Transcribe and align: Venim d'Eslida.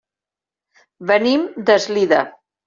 Venim 1.11 1.45
d'Eslida. 1.69 2.25